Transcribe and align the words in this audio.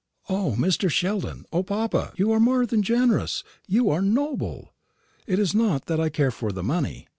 "O, 0.29 0.55
Mr. 0.57 0.89
Sheldon, 0.89 1.45
O, 1.53 1.61
papa, 1.61 2.11
you 2.15 2.31
are 2.31 2.39
more 2.39 2.65
than 2.65 2.81
generous 2.81 3.43
you 3.67 3.91
are 3.91 4.01
noble! 4.01 4.73
It 5.27 5.37
is 5.37 5.53
not 5.53 5.85
that 5.85 5.99
I 5.99 6.09
care 6.09 6.31
for 6.31 6.51
the 6.51 6.63
money. 6.63 7.07